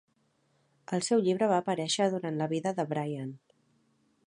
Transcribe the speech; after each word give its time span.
El 0.97 1.03
seu 1.07 1.21
llibre 1.27 1.49
va 1.51 1.59
aparèixer 1.63 2.09
durant 2.15 2.41
la 2.41 2.49
vida 2.57 2.75
de 2.81 2.89
Bryant. 2.95 3.33